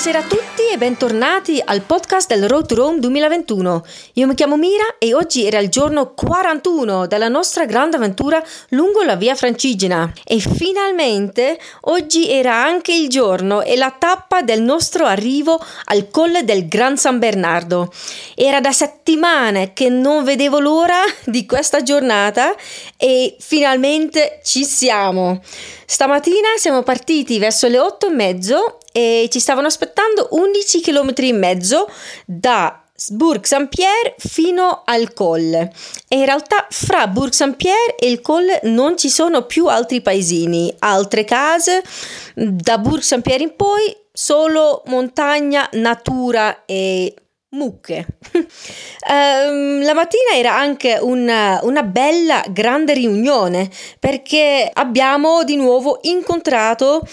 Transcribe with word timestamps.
Buonasera 0.00 0.24
a 0.24 0.28
tutti 0.28 0.72
e 0.72 0.78
bentornati 0.78 1.60
al 1.64 1.80
podcast 1.80 2.28
del 2.28 2.48
Road 2.48 2.66
to 2.66 2.76
Rome 2.76 3.00
2021. 3.00 3.84
Io 4.12 4.28
mi 4.28 4.34
chiamo 4.36 4.56
Mira 4.56 4.96
e 4.96 5.12
oggi 5.12 5.44
era 5.44 5.58
il 5.58 5.70
giorno 5.70 6.14
41 6.14 7.08
della 7.08 7.26
nostra 7.26 7.64
grande 7.64 7.96
avventura 7.96 8.40
lungo 8.68 9.02
la 9.02 9.16
via 9.16 9.34
Francigena 9.34 10.12
e 10.24 10.38
finalmente 10.38 11.58
oggi 11.80 12.30
era 12.30 12.54
anche 12.54 12.92
il 12.92 13.08
giorno 13.08 13.62
e 13.62 13.76
la 13.76 13.90
tappa 13.90 14.42
del 14.42 14.62
nostro 14.62 15.04
arrivo 15.04 15.60
al 15.86 16.08
colle 16.12 16.44
del 16.44 16.68
Gran 16.68 16.96
San 16.96 17.18
Bernardo. 17.18 17.92
Era 18.36 18.60
da 18.60 18.70
settimane 18.70 19.72
che 19.72 19.88
non 19.88 20.22
vedevo 20.22 20.60
l'ora 20.60 21.00
di 21.24 21.44
questa 21.44 21.82
giornata 21.82 22.54
e 22.96 23.34
finalmente 23.40 24.38
ci 24.44 24.64
siamo. 24.64 25.42
Stamattina 25.86 26.50
siamo 26.56 26.84
partiti 26.84 27.40
verso 27.40 27.66
le 27.66 27.80
8 27.80 28.06
e 28.06 28.10
mezzo 28.10 28.77
e 28.92 29.28
ci 29.30 29.40
stavano 29.40 29.66
aspettando 29.66 30.28
11 30.30 30.80
km 30.80 31.12
e 31.16 31.32
mezzo 31.32 31.90
da 32.24 32.82
Bourg 33.10 33.44
Saint-Pierre 33.44 34.16
fino 34.18 34.82
al 34.84 35.12
colle 35.12 35.72
e 36.08 36.16
in 36.16 36.24
realtà 36.24 36.66
fra 36.68 37.06
Bourg 37.06 37.32
Saint-Pierre 37.32 37.94
e 37.96 38.10
il 38.10 38.20
colle 38.20 38.60
non 38.64 38.96
ci 38.96 39.08
sono 39.08 39.42
più 39.42 39.66
altri 39.66 40.00
paesini, 40.00 40.74
altre 40.80 41.24
case, 41.24 41.82
da 42.34 42.78
Bourg 42.78 43.02
Saint-Pierre 43.02 43.44
in 43.44 43.54
poi 43.54 43.96
solo 44.12 44.82
montagna, 44.86 45.68
natura 45.74 46.64
e 46.64 47.14
mucche. 47.50 48.06
um, 48.32 49.82
la 49.84 49.94
mattina 49.94 50.34
era 50.34 50.56
anche 50.56 50.98
una, 51.00 51.60
una, 51.62 51.82
bella 51.82 52.44
grande 52.50 52.94
riunione 52.94 53.70
perché 53.98 54.68
abbiamo 54.72 55.44
di 55.44 55.56
nuovo 55.56 56.00
incontrato 56.02 57.06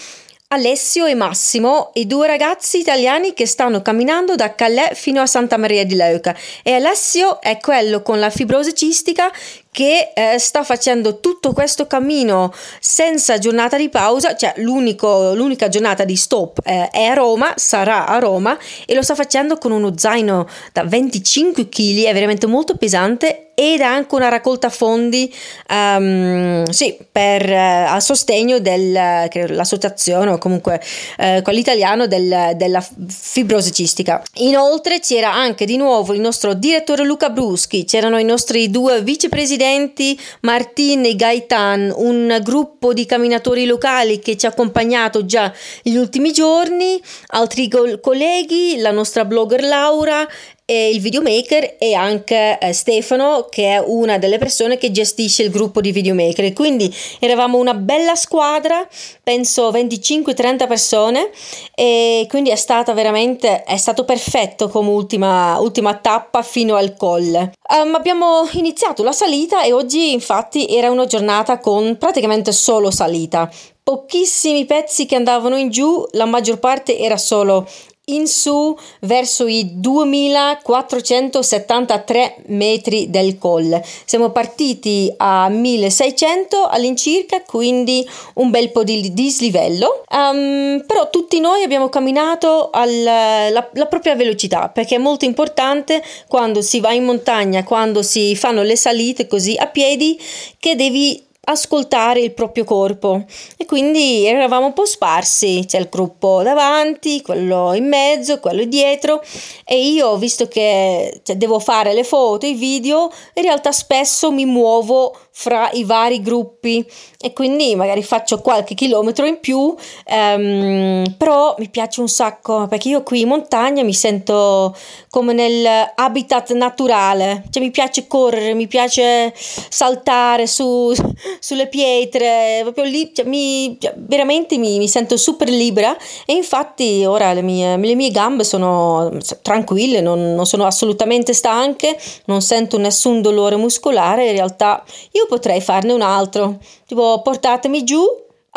Alessio 0.48 1.08
e 1.08 1.16
Massimo, 1.16 1.90
i 1.96 2.06
due 2.06 2.28
ragazzi 2.28 2.78
italiani 2.78 3.34
che 3.34 3.48
stanno 3.48 3.82
camminando 3.82 4.36
da 4.36 4.54
Calais 4.54 4.96
fino 4.98 5.20
a 5.20 5.26
Santa 5.26 5.58
Maria 5.58 5.84
di 5.84 5.96
Leuca. 5.96 6.36
E 6.62 6.74
Alessio 6.74 7.42
è 7.42 7.58
quello 7.58 8.04
con 8.04 8.20
la 8.20 8.30
fibrosi 8.30 8.76
cistica 8.76 9.32
che 9.76 10.14
eh, 10.14 10.40
sta 10.40 10.64
facendo 10.64 11.20
tutto 11.20 11.52
questo 11.52 11.86
cammino 11.86 12.54
senza 12.80 13.38
giornata 13.40 13.76
di 13.76 13.90
pausa, 13.90 14.34
cioè 14.34 14.54
l'unica 14.56 15.68
giornata 15.68 16.06
di 16.06 16.16
stop 16.16 16.62
eh, 16.64 16.88
è 16.90 17.04
a 17.04 17.14
Roma, 17.14 17.52
sarà 17.58 18.08
a 18.08 18.18
Roma 18.20 18.58
e 18.86 18.96
lo 18.96 19.02
sta 19.02 19.16
facendo 19.16 19.58
con 19.58 19.74
uno 19.74 19.92
zaino 19.98 20.48
da 20.72 20.86
25 20.86 21.68
kg, 21.68 22.06
è 22.06 22.14
veramente 22.14 22.48
molto 22.48 22.78
pesante 22.78 23.50
ed 23.58 23.80
anche 23.80 24.14
una 24.16 24.28
raccolta 24.28 24.70
fondi 24.70 25.34
um, 25.70 26.66
sì, 26.66 26.98
per, 27.10 27.50
uh, 27.50 27.94
a 27.94 28.00
sostegno 28.02 28.60
dell'associazione 28.60 30.32
o 30.32 30.38
comunque 30.38 30.82
uh, 31.20 31.42
quello 31.42 31.60
italiano 31.60 32.06
del, 32.06 32.52
della 32.56 32.86
fibrosi 33.08 33.72
cistica. 33.72 34.22
Inoltre 34.36 35.00
c'era 35.00 35.34
anche 35.34 35.66
di 35.66 35.78
nuovo 35.78 36.14
il 36.14 36.20
nostro 36.20 36.54
direttore 36.54 37.06
Luca 37.06 37.30
Bruschi, 37.30 37.86
c'erano 37.86 38.18
i 38.18 38.26
nostri 38.26 38.70
due 38.70 39.02
vicepresidenti 39.02 39.64
presidenti 39.66 40.20
Martin 40.42 41.06
e 41.06 41.16
Gaetan, 41.16 41.92
un 41.96 42.40
gruppo 42.44 42.94
di 42.94 43.06
camminatori 43.06 43.66
locali 43.66 44.20
che 44.20 44.38
ci 44.38 44.46
ha 44.46 44.50
accompagnato 44.50 45.26
già 45.26 45.52
negli 45.84 45.96
ultimi 45.98 46.32
giorni, 46.32 47.02
altri 47.28 47.68
colleghi, 48.00 48.78
la 48.78 48.92
nostra 48.92 49.26
blogger 49.26 49.64
Laura 49.64 50.28
e 50.66 50.90
il 50.90 51.00
videomaker 51.00 51.76
e 51.78 51.94
anche 51.94 52.58
eh, 52.58 52.74
Stefano 52.74 53.46
che 53.50 53.76
è 53.76 53.84
una 53.86 54.18
delle 54.18 54.40
persone 54.40 54.78
che 54.78 54.92
gestisce 54.92 55.44
il 55.44 55.52
gruppo 55.52 55.80
di 55.80 55.92
videomaker. 55.92 56.52
Quindi 56.54 56.94
eravamo 57.20 57.60
una 57.60 57.76
bella 57.76 58.16
squadra 58.16 58.88
penso 59.24 59.72
25-30 59.72 60.68
persone 60.68 61.30
e 61.74 62.26
quindi 62.30 62.50
è 62.50 62.56
stata 62.56 62.94
veramente 62.94 63.64
è 63.64 63.78
stato 63.78 64.06
perfetto 64.06 64.68
come 64.70 64.90
ultima, 64.90 65.60
ultima 65.60 65.96
tappa 65.96 66.42
fino 66.42 66.76
al 66.76 66.96
colle 66.96 67.54
um, 67.70 67.96
abbiamo 67.96 68.48
iniziato 68.54 69.04
la 69.04 69.12
salita 69.12 69.64
e 69.64 69.74
oggi 69.74 70.12
infatti 70.12 70.68
era 70.68 70.90
una 70.90 71.06
giornata 71.06 71.60
con 71.60 71.98
praticamente 71.98 72.52
solo 72.52 72.92
salita. 72.92 73.50
Pochissimi 73.82 74.66
pezzi 74.66 75.06
che 75.06 75.16
andavano 75.16 75.58
in 75.58 75.70
giù, 75.70 76.04
la 76.14 76.26
maggior 76.26 76.58
parte 76.58 76.98
era 76.98 77.18
solo 77.18 77.68
in 78.06 78.28
su 78.28 78.78
verso 79.02 79.46
i 79.48 79.80
2473 79.80 82.38
metri 82.48 83.10
del 83.10 83.38
colle. 83.38 83.84
Siamo 84.06 84.32
partiti 84.32 85.14
a 85.18 85.50
1600 85.50 86.66
all'incirca, 86.66 87.42
quindi 87.42 88.08
un 88.36 88.50
bel 88.50 88.72
po' 88.72 88.84
di 88.84 89.14
dislivello, 89.14 90.04
um, 90.10 90.84
però 90.86 91.10
tutti 91.10 91.40
noi 91.40 91.64
abbiamo 91.64 91.88
camminato 91.90 92.70
alla 92.72 93.70
propria 93.90 94.16
velocità 94.16 94.70
perché 94.70 94.96
è 94.96 95.00
molto 95.00 95.26
importante 95.26 96.04
quando 96.28 96.62
si 96.62 96.80
va 96.80 96.94
in 96.94 97.06
montagna, 97.06 97.64
quando 97.64 98.04
si 98.04 98.36
fanno 98.36 98.62
le 98.64 98.76
salite 98.76 99.28
così 99.28 99.56
a 99.58 99.68
piedi, 99.68 100.20
che 100.60 100.76
devi 100.76 101.25
ascoltare 101.46 102.20
il 102.20 102.34
proprio 102.34 102.64
corpo. 102.64 103.24
E 103.58 103.66
quindi 103.66 104.26
eravamo 104.26 104.68
un 104.68 104.74
po' 104.74 104.86
sparsi, 104.86 105.64
c'è 105.66 105.80
il 105.80 105.90
gruppo 105.90 106.42
davanti, 106.44 107.22
quello 107.22 107.74
in 107.74 107.88
mezzo, 107.88 108.40
quello 108.40 108.64
dietro 108.66 109.22
e 109.66 109.88
io 109.88 110.18
visto 110.18 110.48
che 110.48 111.22
cioè, 111.24 111.36
devo 111.36 111.60
fare 111.60 111.94
le 111.94 112.04
foto, 112.04 112.46
i 112.46 112.54
video, 112.54 113.12
in 113.34 113.44
realtà 113.44 113.72
spesso 113.72 114.32
mi 114.32 114.46
muovo 114.46 115.16
fra 115.38 115.70
i 115.74 115.84
vari 115.84 116.22
gruppi. 116.22 116.84
E 117.20 117.34
quindi 117.34 117.76
magari 117.76 118.04
faccio 118.04 118.40
qualche 118.40 118.74
chilometro 118.74 119.26
in 119.26 119.40
più, 119.40 119.58
um, 119.58 121.04
però 121.18 121.56
mi 121.58 121.70
piace 121.70 122.00
un 122.00 122.08
sacco 122.08 122.68
perché 122.68 122.90
io 122.90 123.04
qui 123.04 123.22
in 123.22 123.28
montagna 123.28 123.84
mi 123.84 123.94
sento 123.94 124.76
come 125.10 125.34
nel 125.34 125.92
habitat 125.96 126.54
naturale, 126.54 127.44
cioè 127.50 127.62
mi 127.62 127.72
piace 127.72 128.08
correre, 128.08 128.54
mi 128.54 128.68
piace 128.68 129.34
saltare 129.36 130.48
su, 130.48 130.94
sulle 131.40 131.68
pietre, 131.68 132.60
proprio 132.62 132.86
lì 132.86 133.12
cioè, 133.14 133.26
mi, 133.26 133.78
cioè, 133.80 133.94
veramente 133.98 134.58
mi, 134.58 134.78
mi, 134.78 134.88
sento 134.88 135.18
super 135.18 135.50
libera. 135.50 135.98
E 136.26 136.34
infatti 136.34 137.04
ora 137.06 137.34
le 137.34 137.42
mie, 137.42 137.76
le 137.76 137.96
mie 137.96 138.12
gambe 138.12 138.44
sono 138.44 139.12
tranquille, 139.42 140.00
non, 140.00 140.34
non 140.34 140.46
sono 140.46 140.66
assolutamente 140.66 141.34
stanche, 141.34 141.98
non 142.26 142.42
sento 142.42 142.78
nessun 142.78 143.22
dolore 143.22 143.58
muscolare, 143.58 144.28
in 144.28 144.34
realtà 144.34 144.84
io 145.12 145.25
io 145.26 145.28
potrei 145.28 145.60
farne 145.60 145.92
un 145.92 146.02
altro, 146.02 146.60
tipo 146.86 147.22
portatemi 147.22 147.84
giù 147.84 148.04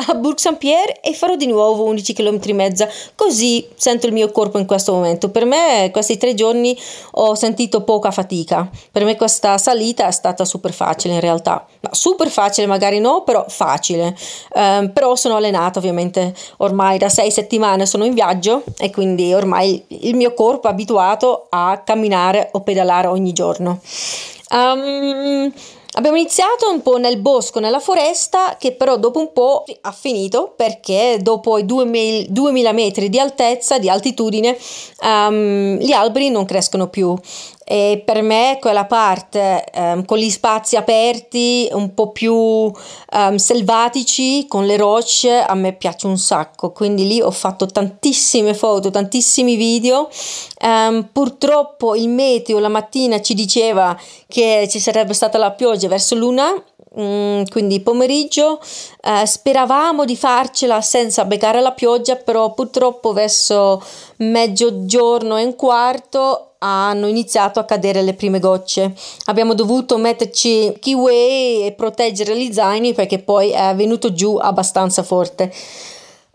a 0.01 0.15
Bourg 0.15 0.39
Saint-Pierre 0.39 1.01
e 1.01 1.13
farò 1.13 1.35
di 1.35 1.49
nuovo 1.49 1.83
11 1.85 2.13
km 2.13 2.39
e 2.45 2.53
mezza, 2.53 2.89
così 3.17 3.67
sento 3.75 4.07
il 4.07 4.13
mio 4.13 4.31
corpo 4.31 4.59
in 4.59 4.67
questo 4.67 4.93
momento. 4.93 5.29
Per 5.31 5.45
me 5.45 5.91
questi 5.93 6.17
tre 6.17 6.35
giorni 6.35 6.79
ho 7.13 7.35
sentito 7.35 7.83
poca 7.83 8.13
fatica, 8.13 8.71
per 8.93 9.03
me 9.05 9.17
questa 9.17 9.59
salita 9.59 10.07
è 10.07 10.13
stata 10.13 10.45
super 10.45 10.73
facile 10.73 11.15
in 11.15 11.21
realtà, 11.21 11.67
no, 11.81 11.91
super 11.91 12.29
facile 12.29 12.69
magari 12.69 13.01
no, 13.01 13.23
però 13.23 13.45
facile, 13.49 14.17
um, 14.55 14.93
però 14.93 15.17
sono 15.17 15.35
allenata 15.35 15.81
ovviamente, 15.81 16.33
ormai 16.59 16.99
da 16.99 17.09
sei 17.09 17.33
settimane 17.33 17.85
sono 17.85 18.05
in 18.05 18.15
viaggio 18.15 18.63
e 18.79 18.91
quindi 18.91 19.35
ormai 19.35 19.85
il 19.89 20.15
mio 20.15 20.33
corpo 20.33 20.69
è 20.69 20.71
abituato 20.71 21.47
a 21.49 21.83
camminare 21.85 22.51
o 22.53 22.61
pedalare 22.61 23.09
ogni 23.09 23.33
giorno. 23.33 23.81
Um, 24.51 25.53
Abbiamo 25.99 26.17
iniziato 26.17 26.71
un 26.71 26.81
po' 26.81 26.97
nel 26.97 27.19
bosco, 27.19 27.59
nella 27.59 27.81
foresta, 27.81 28.55
che 28.57 28.71
però 28.71 28.99
dopo 28.99 29.19
un 29.19 29.33
po' 29.33 29.65
ha 29.81 29.91
finito 29.91 30.55
perché 30.55 31.19
dopo 31.21 31.59
i 31.59 31.65
2000 31.65 32.73
metri 32.73 33.09
di 33.09 33.19
altezza, 33.19 33.81
di 33.81 33.89
altitudine, 33.89 34.57
um, 35.03 35.75
gli 35.75 35.91
alberi 35.91 36.31
non 36.31 36.45
crescono 36.45 36.87
più 36.87 37.17
e 37.71 38.03
per 38.03 38.23
me 38.23 38.57
quella 38.63 38.87
parte 38.87 39.63
um, 39.75 40.03
con 40.07 40.17
gli 40.17 40.31
spazi 40.31 40.77
aperti 40.77 41.69
un 41.73 41.93
po' 41.93 42.13
più 42.13 42.35
um, 42.35 43.37
selvatici 43.37 44.47
con 44.49 44.65
le 44.65 44.79
rocce 44.79 45.43
a 45.43 45.53
me 45.53 45.75
piace 45.75 46.07
un 46.07 46.17
sacco. 46.17 46.73
Quindi 46.73 47.07
lì 47.07 47.21
ho 47.21 47.31
fatto 47.31 47.67
tantissime 47.67 48.55
foto 48.55 48.89
tantissimi 48.89 49.57
video. 49.57 50.09
Um, 50.63 51.11
purtroppo 51.13 51.95
il 51.95 52.09
meteo 52.09 52.59
la 52.59 52.71
mattina 52.71 53.21
ci 53.21 53.35
diceva 53.35 53.95
che 54.27 54.67
ci 54.71 54.81
sarebbe 54.81 55.13
stata 55.13 55.37
la 55.37 55.51
pioggia 55.51 55.89
verso 55.89 56.15
l'una 56.15 56.51
mm, 56.99 57.43
quindi 57.51 57.81
pomeriggio 57.81 58.61
eh, 59.03 59.27
speravamo 59.27 60.07
di 60.07 60.17
farcela 60.17 60.81
senza 60.81 61.25
beccare 61.27 61.61
la 61.61 61.73
pioggia 61.73 62.17
però 62.17 62.53
purtroppo 62.55 63.13
verso 63.13 63.83
mezzogiorno 64.17 65.37
e 65.37 65.45
un 65.45 65.55
quarto 65.55 66.48
hanno 66.59 67.07
iniziato 67.07 67.61
a 67.61 67.65
cadere 67.65 68.03
le 68.03 68.15
prime 68.15 68.39
gocce. 68.41 68.95
Abbiamo 69.27 69.55
dovuto 69.55 69.97
metterci 69.99 70.77
kiwi 70.81 71.67
e 71.67 71.75
proteggere 71.77 72.37
gli 72.37 72.53
zaini 72.53 72.95
perché 72.95 73.19
poi 73.19 73.51
è 73.51 73.75
venuto 73.75 74.13
giù 74.13 74.37
abbastanza 74.37 75.03
forte. 75.03 75.53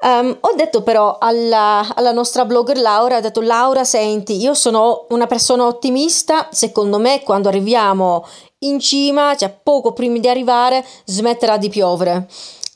Um, 0.03 0.35
ho 0.37 0.53
detto 0.55 0.83
però 0.83 1.17
alla, 1.17 1.93
alla, 1.95 2.11
nostra 2.11 2.43
blogger 2.43 2.77
Laura, 2.77 3.17
ho 3.17 3.21
detto 3.21 3.39
Laura 3.39 3.85
senti, 3.85 4.35
io 4.35 4.53
sono 4.53 5.05
una 5.09 5.27
persona 5.27 5.65
ottimista, 5.65 6.49
secondo 6.51 6.99
me 6.99 7.21
quando 7.23 7.47
arriviamo 7.47 8.27
in 8.59 8.81
cima, 8.81 9.33
cioè 9.37 9.57
poco 9.63 9.93
prima 9.93 10.19
di 10.19 10.27
arrivare, 10.27 10.85
smetterà 11.05 11.57
di 11.57 11.69
piovere. 11.69 12.27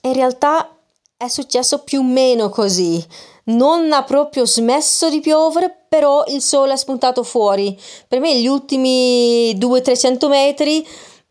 in 0.03 0.13
realtà 0.13 0.69
è 1.17 1.27
successo 1.27 1.79
più 1.79 1.99
o 1.99 2.03
meno 2.03 2.47
così 2.47 3.05
non 3.47 3.91
ha 3.91 4.03
proprio 4.03 4.45
smesso 4.45 5.09
di 5.09 5.19
piovere, 5.19 5.73
però 5.87 6.23
il 6.27 6.41
sole 6.41 6.73
è 6.73 6.77
spuntato 6.77 7.23
fuori. 7.23 7.77
Per 8.07 8.19
me 8.19 8.39
gli 8.39 8.47
ultimi 8.47 9.53
200-300 9.57 10.27
metri 10.27 10.87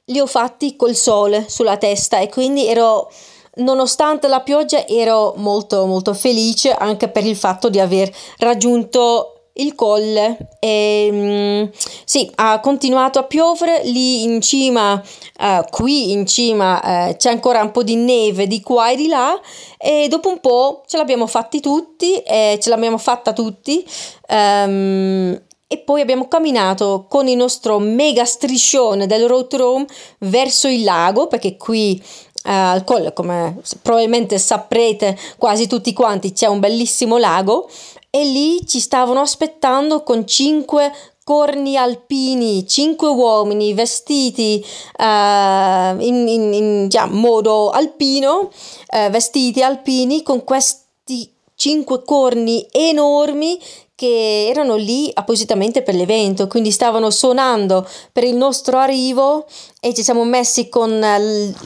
li 0.07 0.21
ho 0.21 0.27
fatti 0.27 0.77
col 0.77 0.95
sole 0.95 1.47
sulla 1.49 1.77
testa 1.77 2.19
e 2.19 2.29
quindi 2.29 2.67
ero 2.67 3.11
nonostante 3.57 4.29
la 4.29 4.41
pioggia 4.41 4.87
ero 4.87 5.35
molto 5.37 5.87
molto 5.87 6.13
felice 6.13 6.73
anche 6.73 7.09
per 7.09 7.25
il 7.25 7.37
fatto 7.37 7.71
di 7.71 7.81
aver 7.81 8.13
raggiunto 8.39 9.36
il 9.57 9.75
colle. 9.75 10.37
E 10.59 11.09
mm, 11.13 11.65
sì 12.05 12.31
ha 12.37 12.61
continuato 12.61 13.19
a 13.19 13.25
piovere 13.25 13.83
lì 13.85 14.23
in 14.23 14.41
cima 14.41 15.03
uh, 15.41 15.65
qui 15.71 16.13
in 16.13 16.27
cima 16.27 17.09
uh, 17.09 17.17
c'è 17.17 17.31
ancora 17.31 17.63
un 17.63 17.73
po' 17.73 17.83
di 17.83 17.97
neve 17.97 18.47
di 18.47 18.61
qua 18.61 18.91
e 18.91 18.97
di 18.97 19.09
là 19.09 19.39
e 19.77 20.07
dopo 20.09 20.29
un 20.29 20.39
po' 20.41 20.85
ce 20.87 20.97
l'abbiamo 20.97 21.27
fatti 21.27 21.61
tutti 21.61 22.19
e 22.19 22.59
ce 22.61 22.71
l'abbiamo 22.71 22.99
fatta 22.99 23.33
tutti 23.33 23.85
um, 24.29 25.41
e 25.69 25.79
poi 25.79 26.01
abbiamo 26.01 26.29
camminato 26.29 27.07
con 27.09 27.27
il 27.27 27.37
nostro 27.37 27.81
mega 27.81 28.25
striscione 28.25 29.07
del 29.07 29.27
road 29.27 29.49
to 29.49 29.57
Rome 29.57 29.87
verso 30.19 30.69
il 30.69 30.85
lago 30.85 31.27
perché 31.27 31.57
qui 31.57 32.01
uh, 32.45 32.51
al 32.51 32.85
colle 32.85 33.13
come 33.13 33.61
probabilmente 33.83 34.39
saprete 34.39 35.19
quasi 35.39 35.67
tutti 35.67 35.93
quanti 35.93 36.33
c'è 36.33 36.47
un 36.47 36.61
bellissimo 36.61 37.19
lago 37.19 37.69
e 38.17 38.25
lì 38.25 38.67
ci 38.67 38.81
stavano 38.81 39.21
aspettando 39.21 40.03
con 40.03 40.27
cinque 40.27 40.91
corni 41.23 41.77
alpini, 41.77 42.67
cinque 42.67 43.09
uomini 43.09 43.75
vestiti 43.75 44.65
uh, 44.99 45.03
in, 45.03 46.27
in, 46.27 46.53
in 46.55 46.89
yeah, 46.91 47.05
modo 47.05 47.69
alpino, 47.69 48.49
uh, 48.49 49.11
vestiti 49.11 49.63
alpini 49.63 50.23
con 50.23 50.45
questi 50.45 51.31
cinque 51.57 52.05
corni 52.05 52.67
enormi 52.71 53.59
che 53.97 54.49
erano 54.49 54.77
lì 54.77 55.11
appositamente 55.15 55.83
per 55.83 55.95
l'evento, 55.95 56.47
quindi 56.49 56.71
stavano 56.71 57.09
suonando 57.09 57.89
per 58.13 58.25
il 58.25 58.37
nostro 58.37 58.77
arrivo 58.77 59.47
e 59.81 59.95
ci 59.95 60.03
siamo 60.03 60.23
messi 60.25 60.69
con 60.69 61.03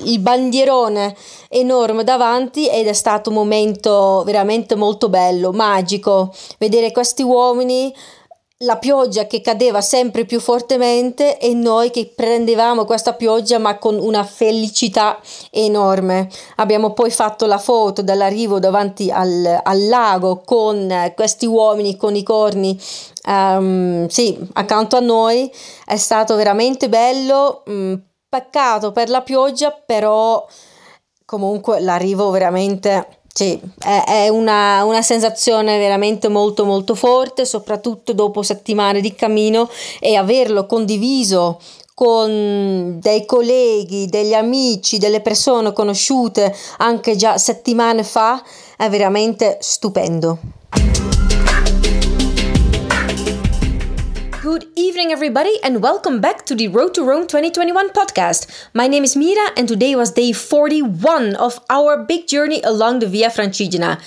il 0.05 0.19
bandierone 0.21 1.17
enorme 1.49 2.05
davanti 2.05 2.69
ed 2.69 2.87
è 2.87 2.93
stato 2.93 3.31
un 3.31 3.35
momento 3.35 4.23
veramente 4.25 4.77
molto 4.77 5.09
bello, 5.09 5.51
magico, 5.51 6.33
vedere 6.59 6.93
questi 6.93 7.23
uomini 7.23 7.93
la 8.63 8.77
pioggia 8.77 9.27
che 9.27 9.41
cadeva 9.41 9.81
sempre 9.81 10.25
più 10.25 10.39
fortemente 10.39 11.39
e 11.39 11.55
noi 11.55 11.91
che 11.91 12.13
prendevamo 12.15 12.85
questa 12.85 13.15
pioggia 13.15 13.59
ma 13.59 13.79
con 13.79 13.99
una 13.99 14.23
felicità 14.25 15.19
enorme. 15.51 16.29
Abbiamo 16.57 16.93
poi 16.93 17.11
fatto 17.11 17.47
la 17.47 17.59
foto 17.59 18.03
dall'arrivo 18.03 18.59
davanti 18.59 19.11
al, 19.11 19.61
al 19.63 19.89
lago 19.89 20.43
con 20.45 21.13
questi 21.15 21.47
uomini 21.47 21.97
con 21.97 22.15
i 22.15 22.23
corni 22.23 22.79
um, 23.27 24.07
sì, 24.09 24.39
accanto 24.53 24.97
a 24.97 25.01
noi. 25.01 25.51
È 25.85 25.97
stato 25.97 26.37
veramente 26.37 26.89
bello. 26.89 27.63
Mm, 27.71 27.95
peccato 28.31 28.93
per 28.93 29.11
la 29.11 29.23
pioggia, 29.23 29.73
però 29.73 30.47
comunque 31.25 31.81
l'arrivo 31.81 32.31
veramente 32.31 33.20
sì, 33.33 33.59
è, 33.79 34.29
una, 34.29 34.85
una, 34.85 35.03
sensazione 35.03 35.79
veramente 35.79 36.29
molto 36.29 36.65
molto 36.65 36.95
forte, 36.95 37.45
soprattutto 37.45 38.13
dopo 38.13 38.43
settimane 38.43 39.01
di 39.01 39.15
cammino 39.15 39.69
e 40.01 40.17
averlo 40.17 40.67
condiviso 40.67 41.61
con 41.95 42.99
dei 43.01 43.27
colleghi, 43.27 44.07
degli 44.07 44.35
amici, 44.35 44.99
delle 44.99 45.21
persone 45.21 45.73
conosciute 45.73 46.55
anche 46.79 47.15
già 47.15 47.39
settimane 47.39 48.03
fa 48.03 48.43
è 48.77 48.89
veramente 48.89 49.59
stupendo. 49.61 50.60
Evening, 54.81 55.13
everybody, 55.13 55.59
and 55.63 55.83
welcome 55.83 56.23
back 56.23 56.47
to 56.47 56.55
the 56.55 56.67
Road 56.67 56.95
to 56.95 57.05
Rome 57.05 57.27
2021 57.27 57.91
podcast. 57.91 58.47
My 58.73 58.87
name 58.87 59.05
is 59.05 59.15
Mira, 59.15 59.51
and 59.55 59.69
today 59.69 59.95
was 59.95 60.13
day 60.13 60.33
41 60.33 61.37
of 61.37 61.61
our 61.69 62.03
big 62.03 62.27
journey 62.27 62.63
along 62.63 63.01
the 63.01 63.07
Via 63.07 63.29
Francigena. 63.29 64.01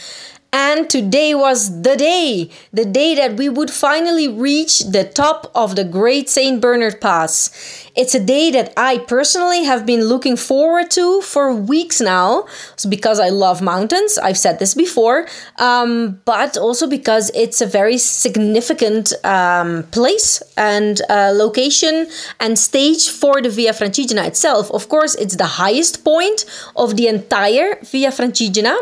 And 0.53 0.88
today 0.88 1.33
was 1.33 1.81
the 1.81 1.95
day, 1.97 2.51
the 2.71 2.85
day 2.85 3.15
that 3.15 3.38
we 3.38 3.50
would 3.50 3.71
finally 3.71 4.27
reach 4.27 4.81
the 4.81 5.03
top 5.03 5.51
of 5.55 5.75
the 5.75 5.83
Great 5.83 6.29
St. 6.29 6.61
Bernard 6.61 7.01
Pass. 7.01 7.50
It's 7.95 8.13
a 8.13 8.23
day 8.23 8.51
that 8.51 8.71
I 8.77 9.00
personally 9.00 9.63
have 9.63 9.83
been 9.88 10.03
looking 10.03 10.38
forward 10.38 10.91
to 10.91 11.21
for 11.21 11.51
weeks 11.51 12.00
now, 12.00 12.45
because 12.88 13.19
I 13.19 13.29
love 13.29 13.63
mountains. 13.63 14.19
I've 14.19 14.38
said 14.38 14.59
this 14.59 14.75
before, 14.75 15.27
um, 15.57 16.21
but 16.23 16.55
also 16.55 16.88
because 16.88 17.31
it's 17.33 17.59
a 17.59 17.65
very 17.65 17.97
significant 17.97 19.11
um, 19.25 19.83
place 19.89 20.44
and 20.55 21.01
uh, 21.09 21.31
location 21.33 22.07
and 22.39 22.59
stage 22.59 23.09
for 23.09 23.41
the 23.41 23.50
Via 23.50 23.73
Francigena 23.73 24.27
itself. 24.27 24.69
Of 24.69 24.88
course, 24.88 25.15
it's 25.15 25.35
the 25.35 25.57
highest 25.63 26.03
point 26.03 26.45
of 26.75 26.95
the 26.95 27.07
entire 27.07 27.79
Via 27.81 28.11
Francigena 28.11 28.77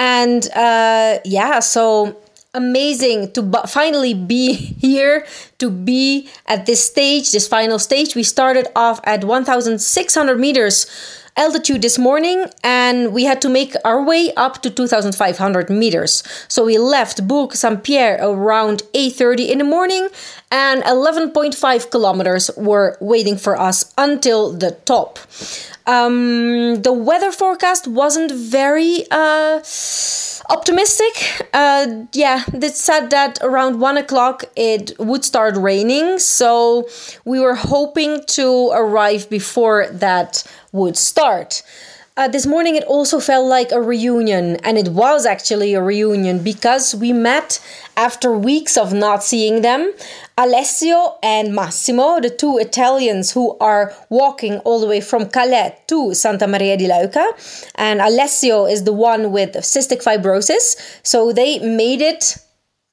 and 0.00 0.48
uh, 0.56 1.18
yeah, 1.26 1.60
so 1.60 2.16
amazing 2.54 3.30
to 3.32 3.62
finally 3.68 4.14
be 4.14 4.54
here, 4.80 5.26
to 5.58 5.70
be 5.70 6.28
at 6.46 6.64
this 6.64 6.84
stage, 6.84 7.30
this 7.32 7.46
final 7.46 7.78
stage. 7.78 8.16
We 8.16 8.22
started 8.22 8.66
off 8.74 9.00
at 9.04 9.24
1,600 9.24 10.40
meters 10.40 10.86
altitude 11.36 11.80
this 11.80 11.98
morning 11.98 12.46
and 12.64 13.12
we 13.12 13.24
had 13.24 13.40
to 13.40 13.48
make 13.48 13.74
our 13.84 14.02
way 14.02 14.32
up 14.36 14.62
to 14.62 14.68
2500 14.68 15.70
meters 15.70 16.24
so 16.48 16.64
we 16.64 16.76
left 16.76 17.26
bourg 17.26 17.54
saint-pierre 17.54 18.18
around 18.20 18.82
8.30 18.94 19.48
in 19.48 19.58
the 19.58 19.64
morning 19.64 20.08
and 20.50 20.82
11.5 20.82 21.90
kilometers 21.90 22.50
were 22.56 22.96
waiting 23.00 23.36
for 23.36 23.58
us 23.58 23.94
until 23.96 24.52
the 24.52 24.72
top 24.84 25.18
um, 25.86 26.82
the 26.82 26.92
weather 26.92 27.32
forecast 27.32 27.88
wasn't 27.88 28.30
very 28.30 29.04
uh, 29.10 29.60
optimistic. 30.48 31.48
Uh, 31.52 32.04
yeah, 32.12 32.44
it 32.52 32.76
said 32.76 33.10
that 33.10 33.38
around 33.42 33.80
one 33.80 33.96
o'clock 33.96 34.44
it 34.56 34.92
would 34.98 35.24
start 35.24 35.56
raining, 35.56 36.18
so 36.18 36.88
we 37.24 37.40
were 37.40 37.56
hoping 37.56 38.22
to 38.28 38.70
arrive 38.72 39.28
before 39.30 39.88
that 39.90 40.44
would 40.72 40.96
start. 40.96 41.62
Uh, 42.16 42.28
this 42.28 42.44
morning 42.44 42.76
it 42.76 42.84
also 42.84 43.18
felt 43.18 43.46
like 43.46 43.72
a 43.72 43.80
reunion, 43.80 44.56
and 44.56 44.76
it 44.76 44.88
was 44.90 45.24
actually 45.24 45.74
a 45.74 45.82
reunion 45.82 46.42
because 46.42 46.94
we 46.94 47.12
met 47.12 47.58
after 47.96 48.30
weeks 48.36 48.76
of 48.76 48.92
not 48.92 49.24
seeing 49.24 49.62
them. 49.62 49.92
Alessio 50.40 51.18
and 51.22 51.54
Massimo, 51.54 52.18
the 52.18 52.30
two 52.30 52.56
Italians 52.56 53.30
who 53.30 53.58
are 53.58 53.92
walking 54.08 54.58
all 54.60 54.80
the 54.80 54.86
way 54.86 55.02
from 55.02 55.26
Calais 55.26 55.76
to 55.88 56.14
Santa 56.14 56.46
Maria 56.46 56.78
di 56.78 56.88
Leuca, 56.88 57.26
and 57.74 58.00
Alessio 58.00 58.64
is 58.64 58.84
the 58.84 58.92
one 58.94 59.32
with 59.32 59.52
cystic 59.56 60.02
fibrosis, 60.02 60.76
so 61.02 61.30
they 61.30 61.58
made 61.58 62.00
it 62.00 62.38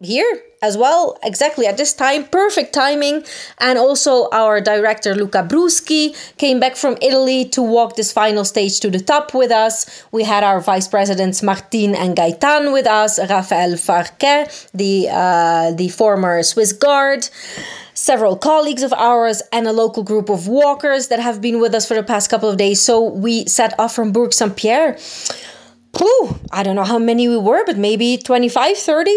here 0.01 0.41
as 0.61 0.77
well. 0.77 1.17
Exactly 1.23 1.65
at 1.67 1.77
this 1.77 1.93
time 1.93 2.25
perfect 2.25 2.73
timing. 2.73 3.23
And 3.59 3.77
also 3.77 4.29
our 4.31 4.59
director 4.61 5.15
luca 5.15 5.43
bruschi 5.43 6.15
came 6.37 6.59
back 6.59 6.75
from 6.75 6.97
italy 7.01 7.45
to 7.49 7.61
walk 7.61 7.95
this 7.95 8.11
final 8.11 8.45
stage 8.45 8.79
to 8.81 8.89
the 8.89 8.99
top 8.99 9.33
with 9.33 9.51
us. 9.51 10.03
We 10.11 10.23
had 10.23 10.43
our 10.43 10.59
vice 10.59 10.87
presidents 10.87 11.43
martin 11.43 11.95
and 11.95 12.15
Gaetan 12.15 12.73
with 12.73 12.87
us 12.87 13.19
rafael 13.19 13.77
farquet 13.77 14.47
the 14.73 15.07
uh, 15.11 15.71
the 15.71 15.89
former 15.89 16.43
swiss 16.43 16.73
guard 16.73 17.29
several 17.93 18.35
colleagues 18.35 18.83
of 18.83 18.93
ours 18.93 19.41
and 19.51 19.67
a 19.67 19.71
local 19.71 20.03
group 20.03 20.29
of 20.29 20.47
walkers 20.47 21.07
that 21.07 21.19
have 21.19 21.41
been 21.41 21.59
with 21.59 21.73
us 21.73 21.87
for 21.87 21.95
the 21.95 22.03
past 22.03 22.29
couple 22.29 22.47
of 22.47 22.55
days. 22.55 22.79
So 22.79 23.01
we 23.01 23.45
set 23.47 23.73
off 23.79 23.95
from 23.95 24.11
bourg 24.11 24.33
saint-pierre 24.33 24.97
Whew, 25.97 26.39
I 26.51 26.61
don't 26.61 26.75
know 26.75 26.83
how 26.83 26.99
many 26.99 27.27
we 27.27 27.37
were, 27.37 27.65
but 27.65 27.77
maybe 27.77 28.17
25, 28.17 28.77
30 28.77 29.11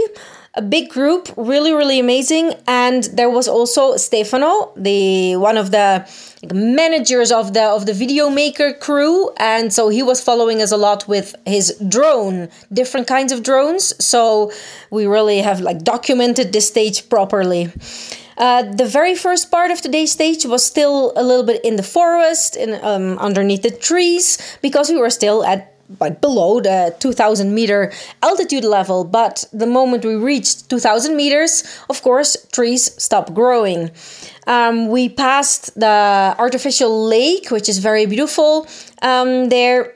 a 0.55 0.63
big 0.63 0.91
group, 0.91 1.29
really, 1.37 1.73
really 1.73 2.01
amazing. 2.01 2.55
And 2.67 3.05
there 3.05 3.31
was 3.31 3.47
also 3.47 3.97
Stefano, 3.97 4.73
the 4.77 5.37
one 5.37 5.57
of 5.57 5.71
the 5.71 6.09
managers 6.53 7.31
of 7.31 7.53
the 7.53 7.63
of 7.63 7.87
the 7.87 7.93
video 7.93 8.31
maker 8.31 8.73
crew, 8.73 9.31
and 9.37 9.73
so 9.73 9.91
he 9.91 10.03
was 10.03 10.21
following 10.23 10.61
us 10.61 10.73
a 10.73 10.77
lot 10.77 11.07
with 11.07 11.37
his 11.47 11.77
drone, 11.89 12.49
different 12.73 13.07
kinds 13.07 13.31
of 13.31 13.43
drones. 13.43 13.95
So 14.05 14.51
we 14.91 15.07
really 15.07 15.41
have 15.41 15.61
like 15.61 15.85
documented 15.85 16.53
this 16.53 16.67
stage 16.67 17.09
properly. 17.09 17.71
Uh, 18.37 18.63
the 18.63 18.87
very 18.87 19.15
first 19.15 19.51
part 19.51 19.71
of 19.71 19.83
today's 19.83 20.11
stage 20.11 20.47
was 20.47 20.65
still 20.65 21.13
a 21.15 21.23
little 21.23 21.45
bit 21.45 21.63
in 21.63 21.77
the 21.77 21.83
forest, 21.83 22.57
in 22.57 22.73
um, 22.83 23.19
underneath 23.19 23.63
the 23.63 23.71
trees, 23.71 24.39
because 24.63 24.89
we 24.89 24.97
were 24.97 25.11
still 25.11 25.45
at 25.45 25.70
like 25.99 26.21
below 26.21 26.61
the 26.61 26.95
2000 27.01 27.55
meter 27.55 27.93
altitude 28.23 28.65
level. 28.65 29.05
But 29.05 29.45
the 29.53 29.67
moment 29.67 30.05
we 30.05 30.15
reached 30.15 30.69
2000 30.71 31.17
meters 31.17 31.65
of 31.89 32.03
course 32.03 32.37
trees 32.53 32.91
stop 33.03 33.35
growing. 33.35 33.91
Um, 34.47 34.89
we 34.89 35.09
passed 35.09 35.79
the 35.79 36.35
artificial 36.39 37.07
lake 37.07 37.51
which 37.51 37.69
is 37.69 37.79
very 37.79 38.07
beautiful 38.07 38.67
um, 39.03 39.49
there. 39.49 39.95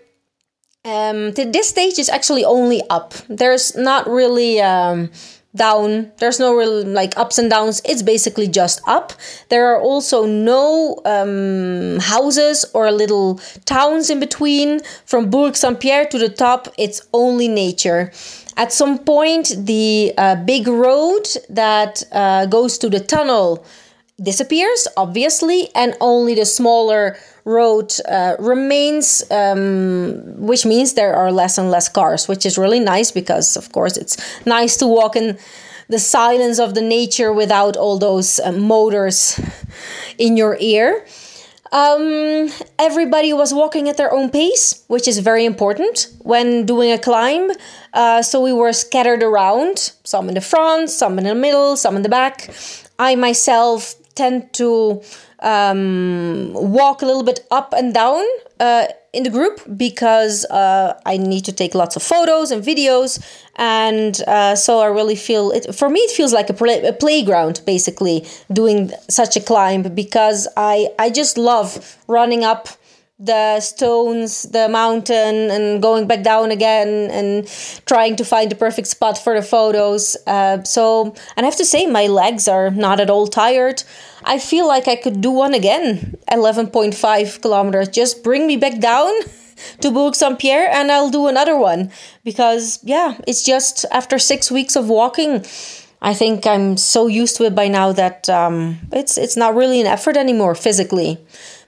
Um, 0.86 1.32
this 1.32 1.68
stage 1.68 1.98
is 1.98 2.10
actually 2.10 2.44
only 2.44 2.82
up. 2.90 3.14
There's 3.28 3.74
not 3.74 4.06
really 4.06 4.60
um, 4.60 5.10
down. 5.56 6.12
There's 6.18 6.40
no 6.40 6.54
real 6.54 6.84
like 6.84 7.16
ups 7.16 7.38
and 7.38 7.50
downs. 7.50 7.80
It's 7.84 8.02
basically 8.02 8.48
just 8.48 8.80
up. 8.86 9.12
There 9.48 9.72
are 9.72 9.80
also 9.80 10.26
no 10.26 11.00
um, 11.04 11.98
houses 12.00 12.64
or 12.74 12.90
little 12.90 13.40
towns 13.64 14.10
in 14.10 14.20
between. 14.20 14.80
From 15.06 15.30
Bourg 15.30 15.56
Saint 15.56 15.80
Pierre 15.80 16.06
to 16.06 16.18
the 16.18 16.28
top, 16.28 16.68
it's 16.78 17.06
only 17.12 17.48
nature. 17.48 18.12
At 18.56 18.72
some 18.72 18.98
point, 18.98 19.54
the 19.56 20.12
uh, 20.16 20.36
big 20.36 20.68
road 20.68 21.26
that 21.48 22.02
uh, 22.12 22.46
goes 22.46 22.78
to 22.78 22.88
the 22.88 23.00
tunnel 23.00 23.64
disappears, 24.22 24.86
obviously, 24.96 25.70
and 25.74 25.96
only 26.00 26.34
the 26.34 26.44
smaller 26.44 27.16
road 27.44 27.92
uh, 28.08 28.36
remains, 28.38 29.22
um, 29.30 30.22
which 30.38 30.64
means 30.64 30.94
there 30.94 31.14
are 31.14 31.30
less 31.30 31.58
and 31.58 31.70
less 31.70 31.88
cars, 31.88 32.26
which 32.26 32.46
is 32.46 32.56
really 32.56 32.80
nice 32.80 33.10
because, 33.10 33.56
of 33.56 33.70
course, 33.72 33.96
it's 33.96 34.16
nice 34.46 34.76
to 34.78 34.86
walk 34.86 35.16
in 35.16 35.38
the 35.88 35.98
silence 35.98 36.58
of 36.58 36.74
the 36.74 36.80
nature 36.80 37.32
without 37.32 37.76
all 37.76 37.98
those 37.98 38.40
uh, 38.40 38.52
motors 38.52 39.38
in 40.18 40.36
your 40.36 40.56
ear. 40.60 41.04
Um, 41.72 42.50
everybody 42.78 43.32
was 43.32 43.52
walking 43.52 43.88
at 43.88 43.96
their 43.96 44.12
own 44.12 44.30
pace, 44.30 44.84
which 44.86 45.08
is 45.08 45.18
very 45.18 45.44
important 45.44 46.06
when 46.20 46.64
doing 46.66 46.92
a 46.92 46.98
climb. 46.98 47.50
Uh, 47.92 48.22
so 48.22 48.40
we 48.40 48.52
were 48.52 48.72
scattered 48.72 49.22
around, 49.22 49.92
some 50.04 50.28
in 50.28 50.34
the 50.34 50.40
front, 50.40 50.88
some 50.88 51.18
in 51.18 51.24
the 51.24 51.34
middle, 51.34 51.76
some 51.76 51.96
in 51.96 52.02
the 52.02 52.08
back. 52.08 52.48
I 52.98 53.16
myself 53.16 53.96
tend 54.14 54.52
to 54.54 55.02
um, 55.40 56.52
walk 56.54 57.02
a 57.02 57.06
little 57.06 57.22
bit 57.22 57.46
up 57.50 57.74
and 57.76 57.92
down 57.92 58.24
uh, 58.60 58.86
in 59.12 59.22
the 59.22 59.30
group 59.30 59.60
because 59.76 60.44
uh, 60.46 61.00
I 61.06 61.16
need 61.16 61.44
to 61.44 61.52
take 61.52 61.74
lots 61.74 61.96
of 61.96 62.02
photos 62.02 62.50
and 62.50 62.62
videos, 62.62 63.22
and 63.56 64.20
uh, 64.26 64.56
so 64.56 64.80
I 64.80 64.86
really 64.86 65.16
feel 65.16 65.50
it. 65.52 65.74
For 65.74 65.88
me, 65.88 66.00
it 66.00 66.10
feels 66.10 66.32
like 66.32 66.50
a, 66.50 66.54
play, 66.54 66.84
a 66.84 66.92
playground, 66.92 67.60
basically, 67.66 68.26
doing 68.52 68.90
such 69.08 69.36
a 69.36 69.40
climb 69.40 69.82
because 69.94 70.48
I 70.56 70.88
I 70.98 71.10
just 71.10 71.38
love 71.38 71.96
running 72.08 72.44
up 72.44 72.68
the 73.18 73.60
stones, 73.60 74.42
the 74.42 74.68
mountain, 74.68 75.50
and 75.50 75.80
going 75.80 76.06
back 76.06 76.22
down 76.22 76.50
again 76.50 77.10
and 77.10 77.46
trying 77.86 78.16
to 78.16 78.24
find 78.24 78.50
the 78.50 78.56
perfect 78.56 78.88
spot 78.88 79.16
for 79.16 79.34
the 79.34 79.46
photos. 79.46 80.16
Uh, 80.26 80.62
so, 80.64 81.14
and 81.36 81.46
I 81.46 81.48
have 81.48 81.56
to 81.56 81.64
say, 81.64 81.86
my 81.86 82.08
legs 82.08 82.48
are 82.48 82.70
not 82.70 82.98
at 82.98 83.10
all 83.10 83.28
tired. 83.28 83.84
I 84.24 84.38
feel 84.38 84.66
like 84.66 84.88
I 84.88 84.96
could 84.96 85.20
do 85.20 85.30
one 85.30 85.54
again 85.54 86.18
11.5 86.30 87.40
kilometers. 87.40 87.88
Just 87.88 88.24
bring 88.24 88.46
me 88.46 88.56
back 88.56 88.80
down 88.80 89.12
to 89.80 89.90
Bourg 89.92 90.16
Saint 90.16 90.40
Pierre 90.40 90.68
and 90.68 90.90
I'll 90.90 91.10
do 91.10 91.28
another 91.28 91.56
one 91.56 91.92
because, 92.24 92.80
yeah, 92.82 93.18
it's 93.28 93.44
just 93.44 93.84
after 93.92 94.18
six 94.18 94.50
weeks 94.50 94.74
of 94.74 94.88
walking. 94.88 95.44
I 96.04 96.12
think 96.12 96.46
I'm 96.46 96.76
so 96.76 97.06
used 97.06 97.36
to 97.36 97.44
it 97.46 97.54
by 97.54 97.66
now 97.66 97.90
that 97.92 98.28
um, 98.28 98.76
it's 98.92 99.16
it's 99.16 99.38
not 99.38 99.54
really 99.54 99.80
an 99.80 99.86
effort 99.86 100.18
anymore 100.18 100.54
physically. 100.54 101.16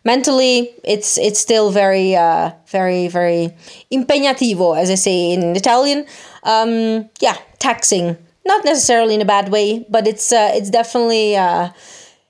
Mentally 0.05 0.75
it's 0.85 1.16
it's 1.16 1.40
still 1.40 1.71
very 1.71 2.14
uh, 2.14 2.50
very 2.69 3.09
very 3.09 3.55
impegnativo 3.90 4.76
as 4.76 4.90
i 4.90 4.95
say 4.95 5.33
in 5.33 5.57
italian. 5.57 6.05
Um, 6.43 7.09
yeah 7.21 7.37
taxing. 7.59 8.19
Not 8.45 8.64
necessarily 8.64 9.14
in 9.14 9.23
a 9.23 9.25
bad 9.25 9.49
way 9.49 9.87
but 9.88 10.07
it's 10.07 10.31
uh, 10.31 10.50
it's 10.52 10.69
definitely 10.69 11.35
uh, 11.35 11.71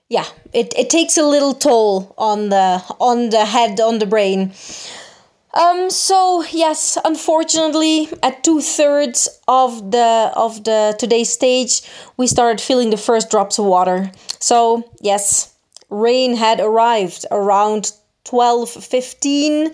yeah 0.09 0.27
it, 0.53 0.73
it 0.79 0.89
takes 0.89 1.19
a 1.19 1.25
little 1.25 1.55
toll 1.55 2.15
on 2.17 2.51
the 2.51 2.85
on 3.01 3.31
the 3.31 3.45
head 3.45 3.81
on 3.81 3.99
the 3.99 4.07
brain 4.07 4.53
um, 5.57 5.91
so 5.91 6.45
yes, 6.51 6.99
unfortunately, 7.05 8.09
at 8.23 8.45
two 8.45 8.61
thirds 8.61 9.29
of 9.49 9.91
the 9.91 10.31
of 10.37 10.65
the 10.65 10.95
today's 10.99 11.33
stage, 11.33 11.83
we 12.17 12.27
started 12.27 12.61
feeling 12.61 12.91
the 12.91 12.97
first 12.97 13.31
drops 13.31 13.59
of 13.59 13.65
water. 13.65 14.11
So 14.39 14.85
yes, 15.01 15.55
rain 15.89 16.37
had 16.37 16.61
arrived 16.61 17.25
around 17.31 17.93
12:15 18.25 19.73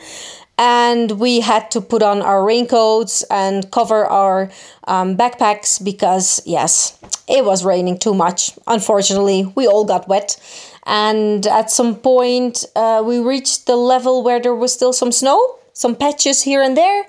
and 0.59 1.13
we 1.13 1.41
had 1.41 1.71
to 1.73 1.81
put 1.81 2.03
on 2.03 2.23
our 2.23 2.45
raincoats 2.45 3.23
and 3.25 3.71
cover 3.73 4.05
our 4.07 4.51
um, 4.87 5.17
backpacks 5.17 5.83
because 5.83 6.43
yes 6.45 6.99
it 7.27 7.45
was 7.45 7.65
raining 7.65 7.99
too 7.99 8.13
much 8.13 8.53
unfortunately 8.67 9.51
we 9.55 9.67
all 9.67 9.87
got 9.87 10.07
wet 10.07 10.37
and 10.85 11.47
at 11.47 11.71
some 11.71 11.95
point 11.95 12.67
uh, 12.77 13.03
we 13.03 13.19
reached 13.19 13.67
the 13.67 13.77
level 13.77 14.23
where 14.23 14.39
there 14.39 14.55
was 14.55 14.73
still 14.75 14.93
some 14.93 15.11
snow 15.11 15.59
some 15.73 15.95
patches 15.95 16.43
here 16.43 16.63
and 16.63 16.77
there 16.77 17.05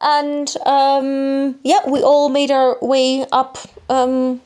and 0.00 0.56
um, 0.66 1.58
yeah 1.62 1.80
we 1.88 2.02
all 2.02 2.28
made 2.28 2.50
our 2.50 2.76
way 2.80 3.24
up 3.32 3.58
um, 3.88 4.40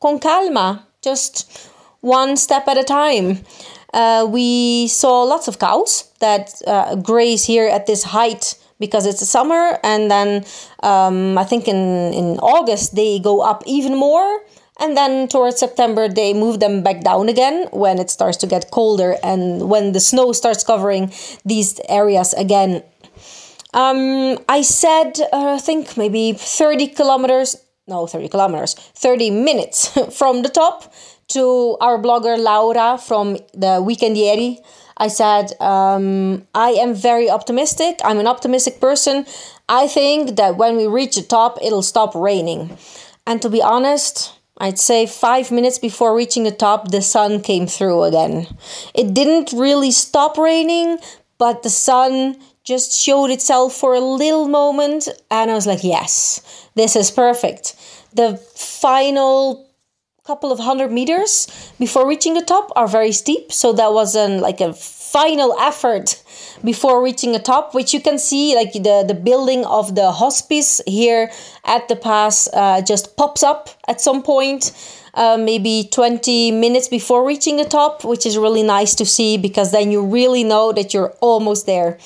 con 0.00 0.18
calma 0.18 0.86
just 1.02 1.70
one 2.02 2.36
step 2.36 2.68
at 2.68 2.76
a 2.76 2.84
time. 2.84 3.38
Uh, 3.94 4.26
we 4.28 4.88
saw 4.88 5.22
lots 5.22 5.48
of 5.48 5.58
cows 5.58 6.10
that 6.20 6.60
uh, 6.66 6.96
graze 6.96 7.44
here 7.44 7.66
at 7.66 7.86
this 7.86 8.04
height 8.04 8.58
because 8.78 9.06
it's 9.06 9.26
summer, 9.26 9.78
and 9.84 10.10
then 10.10 10.44
um, 10.82 11.38
I 11.38 11.44
think 11.44 11.68
in, 11.68 12.12
in 12.12 12.38
August 12.38 12.96
they 12.96 13.18
go 13.18 13.40
up 13.42 13.62
even 13.66 13.94
more, 13.94 14.40
and 14.80 14.96
then 14.96 15.28
towards 15.28 15.58
September 15.58 16.08
they 16.08 16.34
move 16.34 16.58
them 16.58 16.82
back 16.82 17.02
down 17.02 17.28
again 17.28 17.68
when 17.70 17.98
it 17.98 18.10
starts 18.10 18.36
to 18.38 18.46
get 18.46 18.70
colder 18.72 19.16
and 19.22 19.68
when 19.68 19.92
the 19.92 20.00
snow 20.00 20.32
starts 20.32 20.64
covering 20.64 21.12
these 21.44 21.80
areas 21.88 22.32
again. 22.34 22.82
Um, 23.74 24.38
I 24.48 24.62
said, 24.62 25.20
uh, 25.32 25.54
I 25.54 25.58
think 25.58 25.96
maybe 25.96 26.32
30 26.32 26.88
kilometers, 26.88 27.56
no, 27.86 28.06
30 28.06 28.28
kilometers, 28.28 28.74
30 28.74 29.30
minutes 29.30 29.88
from 30.16 30.42
the 30.42 30.48
top 30.48 30.92
to 31.28 31.76
our 31.80 31.98
blogger 31.98 32.38
Laura 32.38 32.98
from 32.98 33.34
the 33.54 33.80
Weekendieri. 33.80 34.58
I 34.98 35.08
said, 35.08 35.52
um, 35.60 36.46
I 36.54 36.70
am 36.70 36.94
very 36.94 37.30
optimistic. 37.30 37.98
I'm 38.04 38.18
an 38.18 38.26
optimistic 38.26 38.80
person. 38.80 39.26
I 39.68 39.88
think 39.88 40.36
that 40.36 40.56
when 40.56 40.76
we 40.76 40.86
reach 40.86 41.16
the 41.16 41.22
top, 41.22 41.58
it'll 41.62 41.82
stop 41.82 42.14
raining. 42.14 42.76
And 43.26 43.40
to 43.40 43.48
be 43.48 43.62
honest, 43.62 44.34
I'd 44.58 44.78
say 44.78 45.06
five 45.06 45.50
minutes 45.50 45.78
before 45.78 46.14
reaching 46.14 46.44
the 46.44 46.52
top, 46.52 46.90
the 46.90 47.00
sun 47.00 47.40
came 47.40 47.66
through 47.66 48.02
again. 48.04 48.46
It 48.94 49.14
didn't 49.14 49.52
really 49.58 49.90
stop 49.90 50.36
raining, 50.36 50.98
but 51.38 51.62
the 51.62 51.70
sun 51.70 52.36
just 52.72 52.90
showed 53.06 53.30
itself 53.30 53.74
for 53.74 53.94
a 53.94 54.00
little 54.00 54.48
moment. 54.48 55.08
And 55.30 55.50
I 55.50 55.54
was 55.54 55.66
like, 55.66 55.84
yes, 55.84 56.40
this 56.74 56.96
is 56.96 57.10
perfect. 57.10 57.76
The 58.14 58.36
final 58.56 59.68
couple 60.24 60.52
of 60.52 60.60
hundred 60.60 60.92
meters 60.92 61.48
before 61.80 62.08
reaching 62.08 62.34
the 62.34 62.46
top 62.54 62.70
are 62.76 62.86
very 62.86 63.12
steep. 63.12 63.52
So 63.52 63.72
that 63.72 63.92
was 63.92 64.14
like 64.14 64.60
a 64.60 64.72
final 64.72 65.54
effort 65.58 66.22
before 66.64 67.02
reaching 67.02 67.32
the 67.32 67.40
top, 67.40 67.74
which 67.74 67.92
you 67.92 68.00
can 68.00 68.18
see 68.18 68.54
like 68.54 68.72
the, 68.72 69.04
the 69.06 69.14
building 69.14 69.64
of 69.66 69.94
the 69.94 70.12
hospice 70.12 70.80
here 70.86 71.30
at 71.64 71.88
the 71.88 71.96
pass 71.96 72.48
uh, 72.52 72.80
just 72.82 73.16
pops 73.16 73.42
up 73.42 73.68
at 73.88 74.00
some 74.00 74.22
point. 74.22 74.72
Uh, 75.14 75.36
maybe 75.36 75.88
20 75.92 76.52
minutes 76.52 76.88
before 76.88 77.26
reaching 77.26 77.58
the 77.58 77.66
top, 77.66 78.02
which 78.02 78.24
is 78.24 78.38
really 78.38 78.62
nice 78.62 78.94
to 78.94 79.04
see 79.04 79.36
because 79.36 79.70
then 79.70 79.90
you 79.90 80.02
really 80.02 80.42
know 80.42 80.72
that 80.72 80.94
you're 80.94 81.12
almost 81.20 81.66
there. 81.66 81.98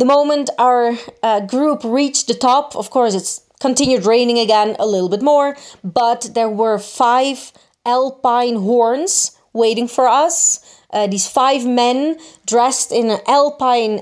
The 0.00 0.06
moment 0.06 0.48
our 0.56 0.96
uh, 1.22 1.40
group 1.40 1.84
reached 1.84 2.26
the 2.28 2.32
top, 2.32 2.74
of 2.74 2.88
course, 2.88 3.14
it's 3.14 3.42
continued 3.60 4.06
raining 4.06 4.38
again 4.38 4.74
a 4.78 4.86
little 4.86 5.10
bit 5.10 5.20
more, 5.20 5.58
but 5.84 6.30
there 6.32 6.48
were 6.48 6.78
five 6.78 7.52
alpine 7.84 8.56
horns 8.56 9.36
waiting 9.52 9.86
for 9.86 10.08
us. 10.08 10.58
Uh, 10.90 11.06
these 11.06 11.28
five 11.28 11.66
men 11.66 12.18
dressed 12.46 12.92
in 12.92 13.18
alpine 13.26 14.00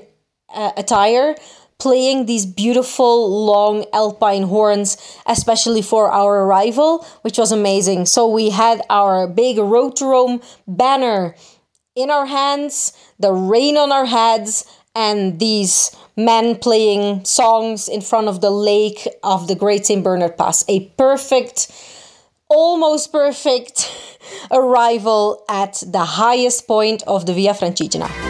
uh, 0.54 0.70
attire 0.76 1.34
playing 1.80 2.26
these 2.26 2.46
beautiful 2.46 3.44
long 3.44 3.84
alpine 3.92 4.44
horns, 4.44 4.96
especially 5.26 5.82
for 5.82 6.12
our 6.12 6.44
arrival, 6.44 7.04
which 7.22 7.38
was 7.38 7.50
amazing. 7.50 8.06
So 8.06 8.28
we 8.28 8.50
had 8.50 8.82
our 8.88 9.26
big 9.26 9.58
Road 9.58 9.98
banner 10.64 11.34
in 11.98 12.10
our 12.12 12.26
hands, 12.26 12.92
the 13.18 13.32
rain 13.32 13.76
on 13.76 13.90
our 13.90 14.06
heads, 14.06 14.64
and 14.98 15.38
these 15.38 15.94
men 16.16 16.56
playing 16.56 17.24
songs 17.24 17.88
in 17.88 18.00
front 18.00 18.26
of 18.26 18.40
the 18.40 18.50
lake 18.50 19.06
of 19.22 19.46
the 19.46 19.54
Great 19.54 19.86
St. 19.86 20.02
Bernard 20.02 20.36
Pass. 20.36 20.64
A 20.66 20.86
perfect, 20.98 21.70
almost 22.48 23.12
perfect 23.12 23.88
arrival 24.50 25.44
at 25.48 25.80
the 25.86 26.04
highest 26.04 26.66
point 26.66 27.04
of 27.06 27.26
the 27.26 27.32
Via 27.32 27.54
Francigena. 27.54 28.27